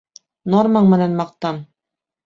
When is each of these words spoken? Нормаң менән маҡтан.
Нормаң 0.53 0.91
менән 0.95 1.15
маҡтан. 1.23 1.65